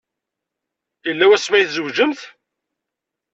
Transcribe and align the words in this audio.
Yella 1.07 1.25
wasmi 1.29 1.55
ay 1.57 1.65
tzewǧemt? 1.67 2.21